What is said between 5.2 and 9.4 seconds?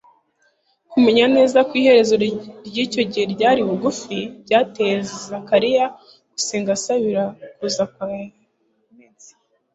Zakariya gusenga asabira kuza kwa Mesiya